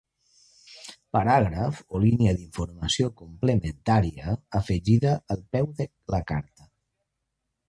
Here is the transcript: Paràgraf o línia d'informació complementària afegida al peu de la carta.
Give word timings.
Paràgraf 1.17 1.81
o 1.97 2.01
línia 2.05 2.33
d'informació 2.39 3.11
complementària 3.21 4.35
afegida 4.61 5.15
al 5.37 5.45
peu 5.57 5.71
de 5.83 5.91
la 6.17 6.23
carta. 6.35 6.71